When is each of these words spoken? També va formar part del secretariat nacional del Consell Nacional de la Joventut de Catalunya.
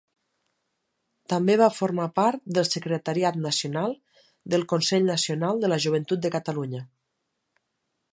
També 1.33 1.57
va 1.61 1.67
formar 1.73 2.07
part 2.19 2.41
del 2.57 2.65
secretariat 2.69 3.37
nacional 3.43 3.93
del 4.55 4.65
Consell 4.73 5.07
Nacional 5.11 5.63
de 5.65 5.71
la 5.75 5.79
Joventut 5.85 6.25
de 6.25 6.33
Catalunya. 6.39 6.81